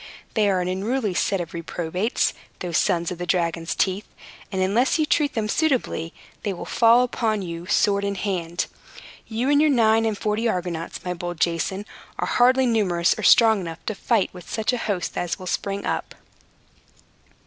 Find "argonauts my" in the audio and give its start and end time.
10.49-11.13